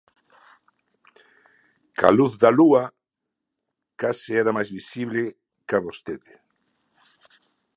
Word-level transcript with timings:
Coa 1.97 2.15
luz 2.17 2.33
da 2.43 2.51
lúa 2.59 2.83
case 4.01 4.31
era 4.41 4.55
máis 4.57 4.69
visible 4.77 5.23
ca 5.69 5.83
vostede. 5.87 6.33